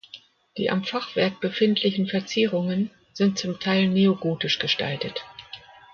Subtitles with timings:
[0.57, 5.23] Die am Fachwerk befindlichen Verzierungen sind zum Teil neogotisch gestaltet.